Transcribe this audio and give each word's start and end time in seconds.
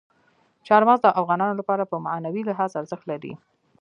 چار 0.67 0.81
مغز 0.87 0.99
د 1.03 1.07
افغانانو 1.21 1.59
لپاره 1.59 1.83
په 1.91 1.95
معنوي 2.05 2.41
لحاظ 2.49 2.71
ارزښت 2.81 3.05
لري. 3.11 3.33